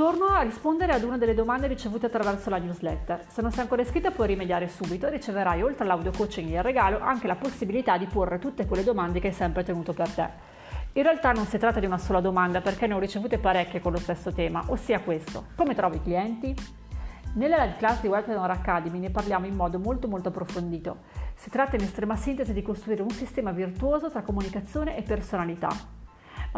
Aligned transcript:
Torno 0.00 0.28
a 0.28 0.40
rispondere 0.40 0.94
ad 0.94 1.02
una 1.02 1.18
delle 1.18 1.34
domande 1.34 1.66
ricevute 1.66 2.06
attraverso 2.06 2.48
la 2.48 2.56
newsletter. 2.56 3.26
Se 3.28 3.42
non 3.42 3.50
sei 3.50 3.60
ancora 3.60 3.82
iscritta 3.82 4.10
puoi 4.10 4.28
rimediare 4.28 4.66
subito 4.66 5.06
e 5.06 5.10
riceverai 5.10 5.60
oltre 5.60 5.84
all'audio 5.84 6.10
coaching 6.10 6.48
e 6.48 6.56
il 6.56 6.62
regalo 6.62 7.00
anche 7.00 7.26
la 7.26 7.36
possibilità 7.36 7.98
di 7.98 8.06
porre 8.06 8.38
tutte 8.38 8.64
quelle 8.64 8.82
domande 8.82 9.20
che 9.20 9.26
hai 9.26 9.34
sempre 9.34 9.62
tenuto 9.62 9.92
per 9.92 10.08
te. 10.08 10.26
In 10.94 11.02
realtà 11.02 11.32
non 11.32 11.44
si 11.44 11.58
tratta 11.58 11.80
di 11.80 11.84
una 11.84 11.98
sola 11.98 12.22
domanda 12.22 12.62
perché 12.62 12.86
ne 12.86 12.94
ho 12.94 12.98
ricevute 12.98 13.36
parecchie 13.36 13.82
con 13.82 13.92
lo 13.92 13.98
stesso 13.98 14.32
tema, 14.32 14.64
ossia 14.68 15.00
questo. 15.00 15.48
Come 15.54 15.74
trovi 15.74 15.96
i 15.96 16.02
clienti? 16.02 16.54
Nella 17.34 17.62
live 17.64 17.76
class 17.76 18.00
di 18.00 18.08
Webpreneur 18.08 18.50
Academy 18.52 19.00
ne 19.00 19.10
parliamo 19.10 19.44
in 19.44 19.54
modo 19.54 19.78
molto 19.78 20.08
molto 20.08 20.30
approfondito. 20.30 21.00
Si 21.34 21.50
tratta 21.50 21.76
in 21.76 21.82
estrema 21.82 22.16
sintesi 22.16 22.54
di 22.54 22.62
costruire 22.62 23.02
un 23.02 23.10
sistema 23.10 23.50
virtuoso 23.52 24.08
tra 24.08 24.22
comunicazione 24.22 24.96
e 24.96 25.02
personalità 25.02 25.99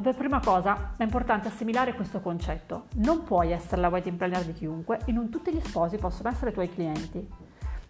per 0.00 0.14
prima 0.14 0.40
cosa 0.40 0.92
è 0.96 1.02
importante 1.02 1.48
assimilare 1.48 1.94
questo 1.94 2.20
concetto. 2.20 2.86
Non 2.94 3.24
puoi 3.24 3.52
essere 3.52 3.80
la 3.80 3.88
wedding 3.88 4.16
planner 4.16 4.44
di 4.44 4.52
chiunque 4.52 5.00
e 5.04 5.12
non 5.12 5.28
tutti 5.28 5.52
gli 5.52 5.60
sposi 5.60 5.98
possono 5.98 6.30
essere 6.30 6.50
i 6.50 6.54
tuoi 6.54 6.72
clienti. 6.72 7.28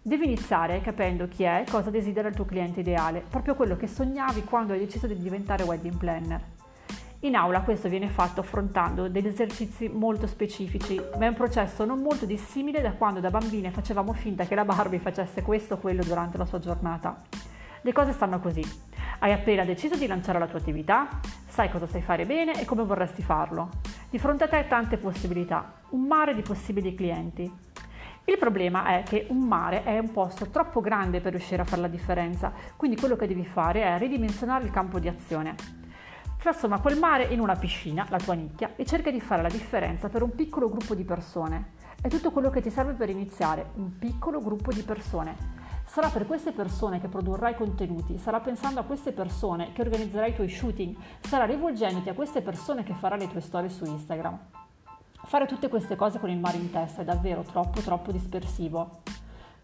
Devi 0.01 0.25
iniziare 0.25 0.81
capendo 0.81 1.29
chi 1.29 1.43
è 1.43 1.63
e 1.65 1.71
cosa 1.71 1.89
desidera 1.89 2.27
il 2.27 2.35
tuo 2.35 2.43
cliente 2.43 2.81
ideale, 2.81 3.23
proprio 3.27 3.55
quello 3.55 3.77
che 3.77 3.87
sognavi 3.87 4.43
quando 4.43 4.73
hai 4.73 4.79
deciso 4.79 5.07
di 5.07 5.17
diventare 5.17 5.63
wedding 5.63 5.95
planner. 5.95 6.41
In 7.21 7.37
aula 7.37 7.61
questo 7.61 7.87
viene 7.87 8.09
fatto 8.09 8.41
affrontando 8.41 9.07
degli 9.07 9.27
esercizi 9.27 9.87
molto 9.87 10.27
specifici, 10.27 11.01
ma 11.17 11.23
è 11.23 11.29
un 11.29 11.35
processo 11.35 11.85
non 11.85 12.01
molto 12.01 12.25
dissimile 12.25 12.81
da 12.81 12.91
quando 12.91 13.21
da 13.21 13.29
bambine 13.29 13.71
facevamo 13.71 14.11
finta 14.11 14.43
che 14.43 14.55
la 14.55 14.65
Barbie 14.65 14.99
facesse 14.99 15.41
questo 15.41 15.75
o 15.75 15.77
quello 15.77 16.03
durante 16.03 16.37
la 16.37 16.45
sua 16.45 16.59
giornata. 16.59 17.15
Le 17.79 17.93
cose 17.93 18.11
stanno 18.11 18.41
così. 18.41 18.61
Hai 19.19 19.31
appena 19.31 19.63
deciso 19.63 19.95
di 19.95 20.05
lanciare 20.05 20.37
la 20.37 20.47
tua 20.47 20.59
attività, 20.59 21.07
sai 21.53 21.69
cosa 21.69 21.85
sai 21.85 22.01
fare 22.01 22.25
bene 22.25 22.59
e 22.59 22.65
come 22.65 22.83
vorresti 22.83 23.21
farlo. 23.21 23.69
Di 24.09 24.17
fronte 24.17 24.45
a 24.45 24.47
te 24.47 24.65
tante 24.67 24.97
possibilità, 24.97 25.81
un 25.89 26.01
mare 26.01 26.33
di 26.33 26.41
possibili 26.41 26.95
clienti. 26.95 27.43
Il 28.25 28.39
problema 28.39 28.87
è 28.87 29.03
che 29.03 29.27
un 29.29 29.37
mare 29.37 29.83
è 29.83 29.99
un 29.99 30.11
posto 30.11 30.47
troppo 30.47 30.81
grande 30.81 31.21
per 31.21 31.33
riuscire 31.33 31.61
a 31.61 31.65
fare 31.65 31.81
la 31.81 31.87
differenza, 31.87 32.51
quindi 32.75 32.97
quello 32.97 33.15
che 33.15 33.27
devi 33.27 33.45
fare 33.45 33.83
è 33.83 33.99
ridimensionare 33.99 34.63
il 34.63 34.71
campo 34.71 34.97
di 34.97 35.07
azione. 35.07 35.53
Trasforma 36.39 36.79
quel 36.79 36.97
mare 36.97 37.25
in 37.25 37.39
una 37.39 37.55
piscina, 37.55 38.07
la 38.09 38.17
tua 38.17 38.33
nicchia, 38.33 38.71
e 38.75 38.83
cerca 38.83 39.11
di 39.11 39.21
fare 39.21 39.43
la 39.43 39.47
differenza 39.47 40.09
per 40.09 40.23
un 40.23 40.33
piccolo 40.33 40.71
gruppo 40.71 40.95
di 40.95 41.03
persone. 41.03 41.73
È 42.01 42.07
tutto 42.07 42.31
quello 42.31 42.49
che 42.49 42.61
ti 42.61 42.71
serve 42.71 42.93
per 42.93 43.11
iniziare, 43.11 43.73
un 43.75 43.95
piccolo 43.99 44.41
gruppo 44.41 44.73
di 44.73 44.81
persone. 44.81 45.61
Sarà 45.93 46.09
per 46.09 46.25
queste 46.25 46.53
persone 46.53 46.99
che 46.99 47.07
produrrai 47.07 47.53
contenuti, 47.53 48.17
sarà 48.17 48.39
pensando 48.39 48.79
a 48.79 48.83
queste 48.83 49.11
persone 49.11 49.73
che 49.73 49.81
organizzerai 49.81 50.31
i 50.31 50.33
tuoi 50.33 50.49
shooting, 50.49 50.95
sarà 51.21 51.45
rivolgendoti 51.45 52.09
a 52.09 52.15
queste 52.15 52.41
persone 52.41 52.81
che 52.81 52.95
farai 52.95 53.19
le 53.19 53.29
tue 53.29 53.41
storie 53.41 53.69
su 53.69 53.85
Instagram. 53.85 54.39
Fare 55.25 55.45
tutte 55.45 55.67
queste 55.67 55.95
cose 55.95 56.17
con 56.17 56.31
il 56.31 56.39
mare 56.39 56.57
in 56.57 56.71
testa 56.71 57.03
è 57.03 57.05
davvero 57.05 57.43
troppo 57.43 57.79
troppo 57.81 58.11
dispersivo. 58.11 59.01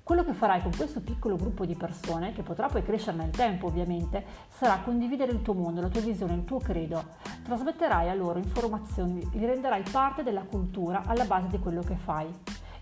Quello 0.03 0.23
che 0.23 0.33
farai 0.33 0.61
con 0.61 0.72
questo 0.77 1.02
piccolo 1.02 1.35
gruppo 1.35 1.66
di 1.66 1.73
persone, 1.73 2.31
che 2.31 2.44
potrà 2.44 2.67
poi 2.67 2.83
crescere 2.83 3.17
nel 3.17 3.31
tempo 3.31 3.66
ovviamente, 3.66 4.23
sarà 4.50 4.81
condividere 4.83 5.31
il 5.31 5.41
tuo 5.41 5.55
mondo, 5.55 5.81
la 5.81 5.89
tua 5.89 6.02
visione, 6.02 6.35
il 6.35 6.44
tuo 6.44 6.59
credo. 6.59 7.05
Trasmetterai 7.44 8.07
a 8.07 8.13
loro 8.13 8.38
informazioni, 8.38 9.27
li 9.33 9.45
renderai 9.47 9.81
parte 9.91 10.22
della 10.22 10.44
cultura 10.44 11.02
alla 11.07 11.25
base 11.25 11.47
di 11.47 11.57
quello 11.57 11.81
che 11.81 11.95
fai. 11.95 12.27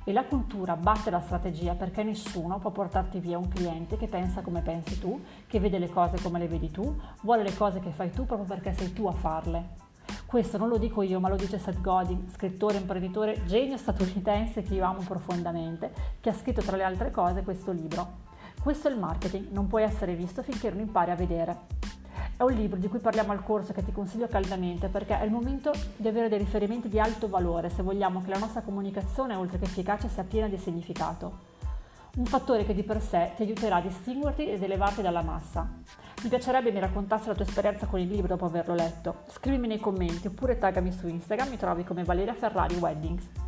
E 0.08 0.14
la 0.14 0.24
cultura 0.24 0.78
batte 0.78 1.10
la 1.10 1.20
strategia 1.20 1.74
perché 1.74 2.02
nessuno 2.02 2.60
può 2.60 2.72
portarti 2.72 3.20
via 3.20 3.38
un 3.38 3.50
cliente 3.50 3.98
che 3.98 4.08
pensa 4.08 4.40
come 4.40 4.62
pensi 4.62 4.98
tu, 4.98 5.22
che 5.46 5.60
vede 5.60 5.80
le 5.80 5.90
cose 5.90 6.16
come 6.22 6.40
le 6.40 6.48
vedi 6.48 6.72
tu, 6.72 6.98
vuole 7.24 7.44
le 7.44 7.54
cose 7.54 7.82
che 7.82 7.92
fai 7.92 8.10
tu 8.12 8.26
proprio 8.26 8.48
perché 8.48 8.74
sei 8.74 8.94
tu 8.94 9.06
a 9.06 9.12
farle. 9.12 9.66
Questo 10.26 10.58
non 10.58 10.70
lo 10.70 10.78
dico 10.78 11.02
io, 11.02 11.20
ma 11.20 11.28
lo 11.28 11.36
dice 11.36 11.60
Seth 11.60 11.82
Godin, 11.82 12.30
scrittore, 12.32 12.78
imprenditore, 12.78 13.44
genio 13.44 13.76
statunitense 13.76 14.64
che 14.64 14.76
io 14.76 14.86
amo 14.86 15.02
profondamente, 15.06 15.92
che 16.22 16.30
ha 16.30 16.34
scritto 16.34 16.62
tra 16.62 16.78
le 16.78 16.84
altre 16.84 17.12
cose 17.12 17.44
questo 17.44 17.74
libro. 17.74 18.24
Questo 18.64 18.88
è 18.88 18.92
il 18.92 19.00
marketing, 19.00 19.52
non 19.52 19.68
puoi 19.68 19.84
essere 19.84 20.16
visto 20.16 20.42
finché 20.42 20.70
non 20.70 20.80
impari 20.80 21.12
a 21.12 21.16
vedere. 21.16 21.77
È 22.38 22.44
un 22.44 22.52
libro 22.52 22.78
di 22.78 22.88
cui 22.88 23.00
parliamo 23.00 23.32
al 23.32 23.44
corso 23.44 23.74
che 23.74 23.84
ti 23.84 23.92
consiglio 23.92 24.28
caldamente 24.28 24.90
perché 24.90 25.20
è 25.20 25.24
il 25.24 25.32
momento 25.32 25.72
di 25.96 26.08
avere 26.08 26.30
dei 26.30 26.38
riferimenti 26.38 26.88
di 26.88 27.00
alto 27.00 27.28
valore 27.28 27.72
se 27.72 27.82
vogliamo 27.82 28.22
che 28.22 28.30
la 28.30 28.38
nostra 28.38 28.62
comunicazione, 28.62 29.34
oltre 29.34 29.58
che 29.58 29.66
efficace, 29.66 30.08
sia 30.08 30.24
piena 30.24 30.48
di 30.48 30.60
significato. 30.60 31.56
Un 32.18 32.26
fattore 32.28 32.64
che 32.64 32.76
di 32.76 32.84
per 32.84 33.02
sé 33.02 33.32
ti 33.36 33.42
aiuterà 33.42 33.78
a 33.78 33.82
distinguerti 33.82 34.52
ed 34.52 34.62
elevarti 34.62 35.02
dalla 35.02 35.24
massa. 35.24 35.68
Mi 36.22 36.30
piacerebbe 36.30 36.72
mi 36.72 36.80
raccontassi 36.80 37.26
la 37.28 37.34
tua 37.34 37.46
esperienza 37.46 37.88
con 37.88 38.00
il 38.00 38.08
libro 38.08 38.28
dopo 38.28 38.46
averlo 38.46 38.76
letto. 38.76 39.24
Scrivimi 39.30 39.66
nei 39.66 39.80
commenti 39.80 40.28
oppure 40.28 40.60
taggami 40.60 40.92
su 40.92 41.08
Instagram, 41.08 41.50
mi 41.50 41.58
trovi 41.58 41.84
come 41.84 42.04
Valeria 42.04 42.36
Ferrari 42.36 42.76
Weddings. 42.76 43.47